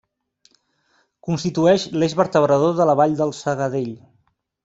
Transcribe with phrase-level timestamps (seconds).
[1.27, 3.93] Constitueix l'eix vertebrador de la Vall del Segadell.